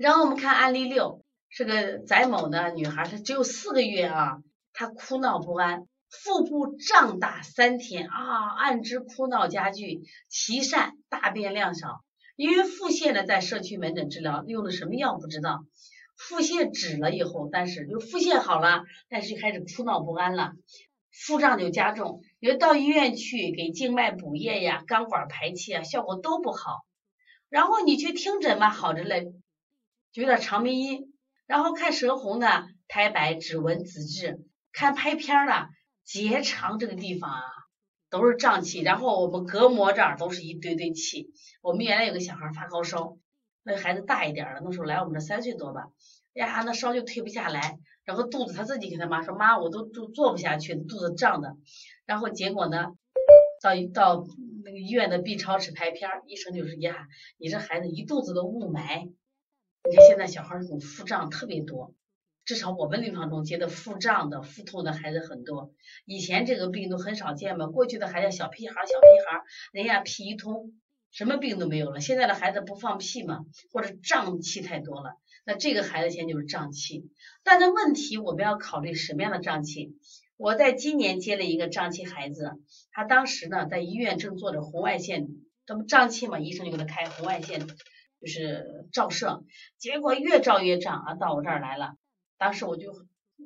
[0.00, 4.38] 然后我们看案例六，是个翟某的女孩，她只有四个月啊，
[4.72, 10.00] 她哭闹不安，腹部胀大三天啊，按之哭闹加剧，
[10.30, 12.02] 脐疝大便量少。
[12.34, 15.66] 因为腹泻呢，在社区门诊治疗用的什么药不知道，
[16.16, 20.52] 腹泻止了以后，但是就腹泻好了，但是就开始哭闹不安了，
[21.12, 22.22] 腹胀就加重。
[22.38, 26.86] 有到医院去给静脉补液呀、钢管排气啊，效果都不好。
[27.50, 29.30] 然后你去听诊嘛，好着嘞，
[30.12, 31.14] 就有点肠鸣音。
[31.46, 35.68] 然后看舌红呢，苔白、指纹、紫质，看拍片了，
[36.04, 37.42] 结肠这个地方啊。
[38.12, 41.32] 都是胀气，然后我们隔膜这儿都是一堆堆气。
[41.62, 43.16] 我们原来有个小孩发高烧，
[43.62, 45.86] 那孩子大一点了，那时候来我们这三岁多吧，
[46.32, 51.56] 呀，那烧就退不下来，然后肚子他自己跟他妈说，妈，我都都坐不下去，肚子胀的。
[52.04, 52.86] 然后结果呢，
[53.62, 54.26] 到到
[54.64, 57.06] 那个医院的 B 超室拍片，医生就是呀，
[57.38, 59.12] 你这孩子一肚子的雾霾，
[59.88, 61.94] 你看现在小孩这种腹胀特别多。
[62.44, 65.72] 至少我们临床中接的腹胀的、腹痛的孩子很多，
[66.04, 67.68] 以前这个病都很少见嘛。
[67.68, 70.72] 过去的孩子小屁孩、小屁孩，人家屁一通，
[71.12, 72.00] 什么病都没有了。
[72.00, 77.08] 现在的孩子不放屁嘛，或者胀气太多了，那这个孩子现在就是胀气。
[77.44, 79.94] 但是问题我们要考虑什么样的胀气？
[80.36, 82.58] 我在今年接了一个胀气孩子，
[82.90, 85.28] 他当时呢在医院正做着红外线，
[85.66, 87.64] 这不胀气嘛，医生就给他开红外线，
[88.20, 89.42] 就是照射，
[89.78, 91.94] 结果越照越胀啊，到我这儿来了。
[92.38, 92.92] 当时我就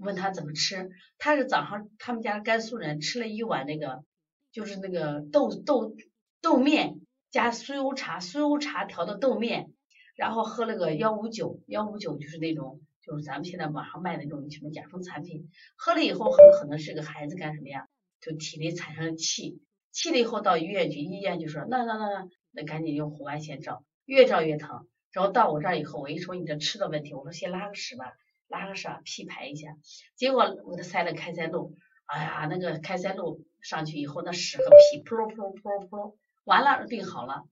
[0.01, 4.05] 问他怎么吃，他是早上他们家甘肃人吃了一碗那个，
[4.53, 5.97] 就是那个豆豆
[6.41, 9.73] 豆面加酥油茶，酥油茶调的豆面，
[10.17, 17.87] 然后喝了个幺五九，幺五九就是那种就是咱们现在网上卖的那种什么甲醇产品，喝了以后很可能是个孩子干什么呀？
[18.21, 19.61] 就体内产生了气，
[19.93, 28.13] 气了以后到医院去，医院就说那那那那那赶紧用红外线照，越照越疼，然后到我这儿以后，我一说你这吃的问题，我说先拉个屎吧。
[28.47, 29.71] 拉个屎屁排一下，
[30.17, 31.75] 结果我给他塞了开塞露，
[32.05, 37.49] 哎呀，那个开塞露上去以后，那屎和屁噗噜噗噜噗噜噗噜，完了病好了。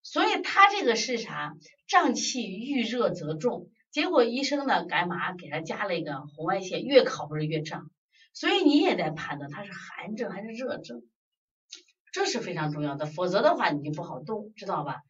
[0.00, 1.54] 所以他这个是啥？
[1.88, 3.68] 胀气遇热则重。
[3.90, 7.90] 结果医生呢，干嘛给他加了一个红外线，越烤不是越胀。
[8.32, 11.02] 所以你也得判断他是寒症还是热症，
[12.12, 13.06] 这是非常重要的。
[13.06, 15.02] 否则的话你就不好动，知道吧？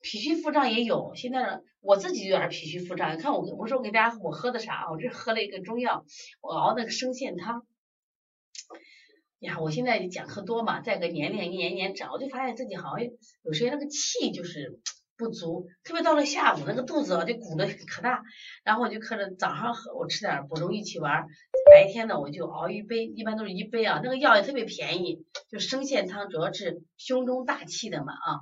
[0.00, 3.14] 脾虚腹胀也有，现在我自己有点脾虚腹胀。
[3.16, 4.90] 你看我，我说我给大家我喝的啥啊？
[4.90, 6.04] 我这喝了一个中药，
[6.40, 7.66] 我熬那个生线汤。
[9.40, 13.06] 呀，我现在讲课多嘛，再个年龄一年年长，我就发现自己好像
[13.42, 14.80] 有时候那个气就是
[15.18, 18.22] 不足，特别到了下午那个肚子啊就鼓的可大。
[18.64, 21.26] 然后我就可能早上喝我吃点补中益气丸，
[21.70, 24.00] 白天呢我就熬一杯，一般都是一杯啊。
[24.02, 28.40] 那个药也特别便宜，就生线汤，主要是胸中大气的嘛啊。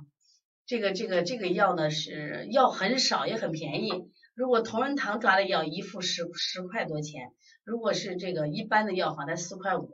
[0.69, 3.89] 这个这个这个药呢是药很少也很便宜，
[4.35, 9.89] 如果同仁堂抓的药一副十十块多钱，如果是这个一般的药房才四块五，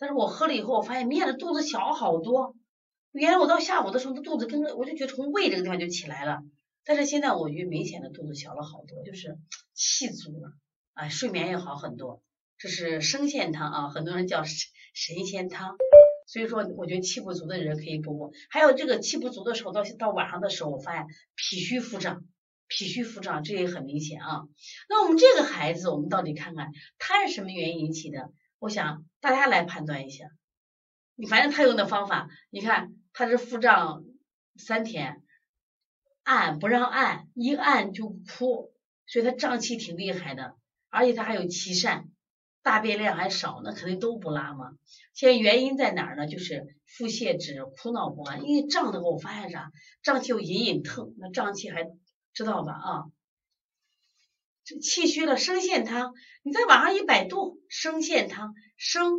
[0.00, 2.56] 但是我喝了以后我发现明显的肚子小好多，
[3.12, 6.40] 原来我到下午的时候那肚子跟我就觉得从胃这个地方就起来了，
[6.84, 9.38] 但是现在我觉明显的肚子小了好多，就是
[9.72, 10.48] 气足了，
[10.94, 12.24] 啊睡眠也好很多，
[12.58, 15.76] 这是生鲜汤啊，很多人叫神神仙汤。
[16.32, 18.32] 所以说，我觉得气不足的人可以补补。
[18.48, 22.24] 还有这个气不足的时候，到到晚上的时候，我发现脾虚腹胀，
[22.68, 24.44] 脾虚腹胀这也很明显啊。
[24.88, 28.32] 那我们这个孩子，我们到底看看他是什么原因引起的？
[28.58, 30.24] 我想大家来判断一下。
[31.16, 34.02] 你反正他用的方法，你看他是腹胀
[34.56, 35.20] 三天，
[36.22, 38.72] 按不让按，一按就哭，
[39.04, 40.56] 所以他胀气挺厉害的，
[40.88, 42.06] 而且他还有气疝。
[42.62, 44.70] 大便量还少，那肯定都不拉嘛。
[45.14, 46.28] 现在原因在哪儿呢？
[46.28, 48.44] 就是腹泻止、哭闹不安。
[48.44, 49.72] 因为胀的话，我发现啥？
[50.02, 51.90] 胀气又隐隐疼，那胀气还
[52.32, 52.72] 知道吧？
[52.72, 53.04] 啊，
[54.64, 56.14] 这气虚了，生陷汤，
[56.44, 59.18] 你在网上一百度，生陷汤，生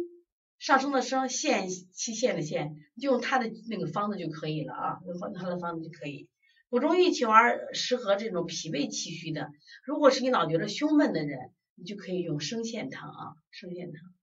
[0.57, 6.29] 上升的升，线期限的陷，就用它的那个方子就可以了啊，用它的方子就可以。
[6.69, 9.49] 补中益气丸适合这种脾胃气虚的，
[9.83, 11.51] 如果是你老觉得胸闷的人。
[11.75, 14.13] 你就可以用生线汤啊，生线汤。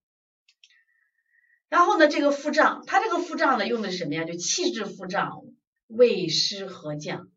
[1.69, 4.25] 然后呢，这个腹胀，它这个腹胀呢，用的什么呀？
[4.25, 5.43] 就气滞腹胀，
[5.87, 7.29] 胃湿和降。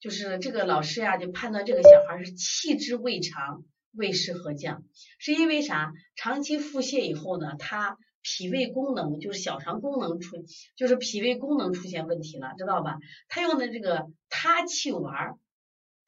[0.00, 4.84] 就是这个老师呀，就判断这个小孩是气滞胃肠，胃湿和降，
[5.18, 5.92] 是因为啥？
[6.16, 10.44] 长期腹泻以后呢，他脾胃功能就是小肠功能出，
[10.76, 12.98] 就是脾胃功能出现问题了，知道吧？
[13.28, 15.38] 他用的这个他气丸。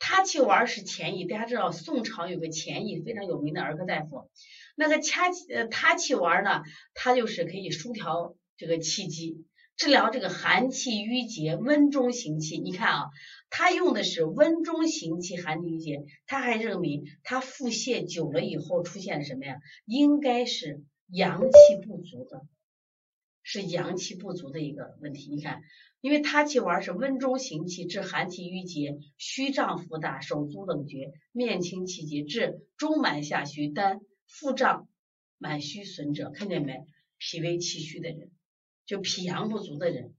[0.07, 4.29] 他气丸是前益，大家知道宋朝有个前益非常有名的儿科大夫，
[4.77, 6.63] 那个掐呃他气丸呢，
[6.93, 9.47] 它就是可以舒调这个气机，
[9.79, 12.59] 治疗这个寒气郁结、温中行气。
[12.59, 13.05] 你看啊，
[13.49, 19.57] 他用的是温中行气、寒气郁结，他还认为他腹泻久了以后出现什么呀？
[19.87, 22.43] 应该是阳气不足的，
[23.45, 25.31] 是阳气不足的一个问题。
[25.33, 25.63] 你看。
[26.01, 34.87] 因为他气丸是温中行气，治寒气郁结、虚胀腹大、手足冷厥、面青气结，治中满下虚、单腹胀、
[35.39, 36.85] 满虚损者，看见没？
[37.17, 38.31] 脾胃气虚的人，
[38.85, 40.13] 就脾阳不足的人，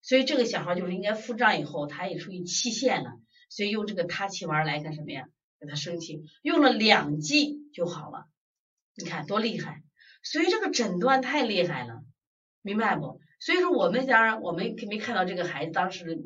[0.00, 3.20] 所以这个小孩就是应该腹胀以后，他也属于气陷了，
[3.50, 5.28] 所以用这个他气丸来干什么呀？
[5.60, 8.24] 给他生气，用了两剂就好了，
[8.96, 9.82] 你看多厉害！
[10.22, 12.02] 所以这个诊断太厉害了，
[12.62, 13.20] 明白不？
[13.40, 16.22] 所以说我们家我们没看到这个孩子当时的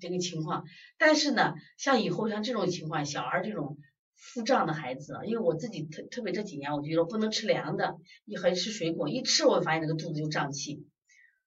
[0.00, 0.64] 这个情况，
[0.96, 3.76] 但是呢，像以后像这种情况，小孩这种
[4.14, 10.86] 腹胀的孩子，因为我自己特特别这几年，我觉得不能吃凉的，一还吃水果，一吃我发现那个肚子就胀气。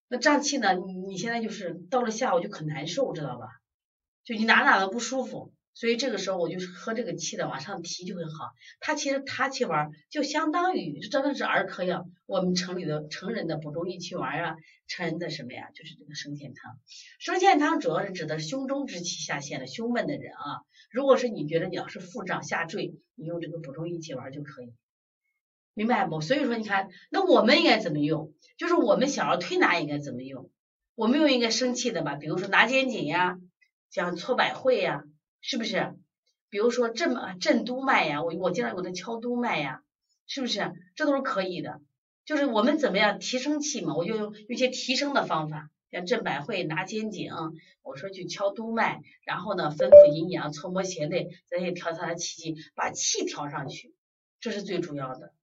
[0.10, 3.48] 那胀气呢，你你现在就是到了下午就很难受，知道吧？
[4.25, 5.54] 就你哪哪都不舒服。
[5.80, 8.52] 所以这个时候我就是喝这个气的往上提就会好。
[8.81, 14.56] 它其实它气丸就相当于真的是儿科药，我们城里的成人的补中益气丸啊，
[14.90, 16.78] 成人的什么呀，就是这个生健汤。
[17.18, 20.68] 生健汤主要是指的胸中之气下陷的胸闷的人啊。
[20.92, 24.74] 如果是你觉得你要是腹胀下坠，你用这个补中益气丸就可以，
[25.74, 26.20] 明白不？
[26.20, 28.34] 所以说你看，那我们应该怎么用？
[28.58, 30.52] 就是我们想要推拿应该怎么用？
[30.96, 33.38] 我们用应该生气的吧，比如说拿肩颈呀，
[33.90, 35.06] 像搓百会呀。
[35.42, 35.96] 是不是？
[36.50, 39.84] 比如说震啊震督脉呀，我我经常给他敲督脉呀，
[40.26, 40.74] 是不是？
[40.96, 41.80] 这都是可以的。
[42.26, 47.32] 就是我们怎么样提升气嘛，我就用一些提升的方法，像震百会、拿肩颈，
[47.82, 53.96] 我说去敲督脉，然后呢吩咐阴阳搓摩胁肋，咱也调他的气机，把气调上去，
[54.40, 55.34] 这是最主要的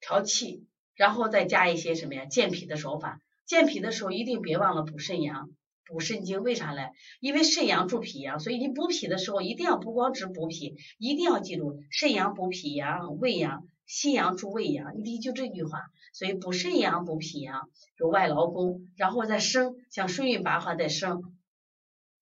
[0.00, 3.20] 调气，然后再加一些什么呀健脾的手法。
[3.46, 5.50] 健脾的时候一定别忘了补肾阳。
[5.86, 6.90] 补肾精为啥嘞？
[7.20, 15.90] 因为肾阳助脾阳，所以你补脾的时候一定要不光只补脾，一定要记住肾阳补脾阳，胃阳心阳助胃阳，你就这句话。
[16.12, 21.36] 所以补肾阳补脾阳，有外劳宫，然后再生，像顺运八卦再生，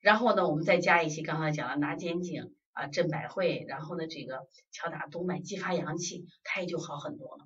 [0.00, 7.44] 然后呢，我们再加一些刚才讲的拿肩颈啊、镇百会，然后呢这个敲打督脉，激发阳气，它也就好很多了，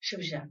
[0.00, 0.50] 是不是？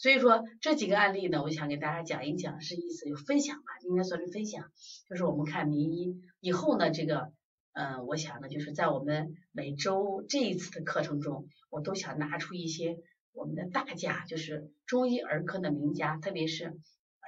[0.00, 4.70] 所以说这几个案例呢，我想给大家讲一讲，是意思就分享吧，应该算是分享。
[5.08, 7.32] 就是我们看名医以后呢，这个，
[7.72, 12.96] 嗯，我想呢，就是在我们每周这一次的课程中，我都想拿出一些
[13.32, 16.78] 我们的大家，就是中医儿科的名家，特别是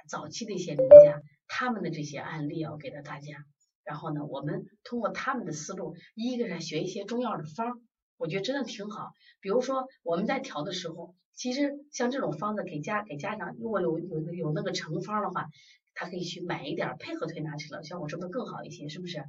[0.07, 3.43] 早期的一些名家，他们的这些案例啊，给到大家。
[3.83, 7.81] 然后呢，我们通过他们的思路，一个是学一些中药的方，
[8.21, 9.11] 我觉得真的挺好。
[9.41, 11.13] 比如说我们在调的时候。
[11.33, 15.47] 其实像这种方子给家给家长，如果有有有那个成方的话，
[15.95, 18.89] 他可以去买一点配合推拿去了，效果是不是更好一些？
[18.89, 19.23] 是不是？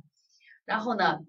[0.66, 1.20] 然后呢，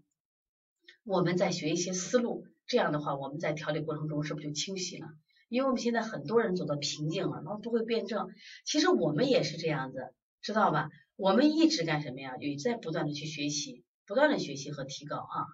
[1.05, 5.07] 我们再学一些思路，这样的话我们在调理过程中是不是就清晰了？
[5.47, 8.27] 因为我们现在很多人走到瓶颈了，然后不会辩证。
[8.65, 10.89] 其实我们也是这样子，知道吧？
[11.15, 12.35] 我们一直干什么呀？
[12.41, 15.47] 也在不断的去学习，不断的学习和提高啊。